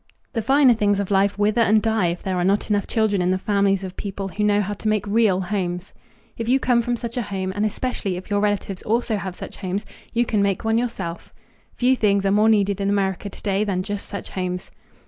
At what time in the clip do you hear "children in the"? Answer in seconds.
2.87-3.37